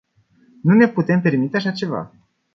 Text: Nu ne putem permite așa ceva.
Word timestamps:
Nu 0.61 0.73
ne 0.75 0.87
putem 0.87 1.21
permite 1.21 1.57
așa 1.57 1.71
ceva. 1.71 2.11